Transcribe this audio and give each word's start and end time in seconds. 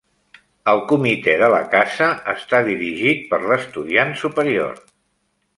El 0.71 0.79
Comitè 0.91 1.35
de 1.41 1.49
la 1.57 1.59
Casa 1.75 2.09
està 2.35 2.63
dirigit 2.71 3.23
per 3.35 3.43
l'estudiant 3.47 4.19
superior. 4.27 4.85